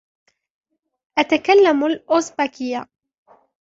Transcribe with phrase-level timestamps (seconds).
[1.17, 2.85] أتكلم الأوزبكية.